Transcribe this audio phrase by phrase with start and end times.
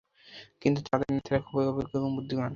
[0.61, 2.49] কিন্তু তাদের নেতারা খুবই অভিজ্ঞ এবং বুদ্ধিমান।